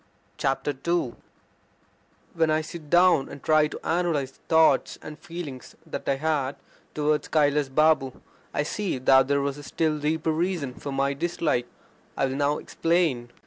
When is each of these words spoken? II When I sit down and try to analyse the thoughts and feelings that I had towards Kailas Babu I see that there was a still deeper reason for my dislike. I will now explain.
II 0.43 1.13
When 2.33 2.49
I 2.49 2.61
sit 2.61 2.89
down 2.89 3.29
and 3.29 3.43
try 3.43 3.67
to 3.67 3.79
analyse 3.83 4.31
the 4.31 4.39
thoughts 4.49 4.97
and 5.03 5.19
feelings 5.19 5.75
that 5.85 6.09
I 6.09 6.15
had 6.15 6.55
towards 6.95 7.27
Kailas 7.27 7.69
Babu 7.69 8.19
I 8.51 8.63
see 8.63 8.97
that 8.97 9.27
there 9.27 9.41
was 9.41 9.59
a 9.59 9.63
still 9.63 9.99
deeper 9.99 10.31
reason 10.31 10.73
for 10.73 10.91
my 10.91 11.13
dislike. 11.13 11.67
I 12.17 12.25
will 12.25 12.35
now 12.35 12.57
explain. 12.57 13.29